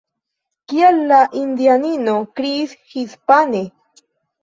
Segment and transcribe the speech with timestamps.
[0.73, 3.67] Kial la indianino kriis hispane?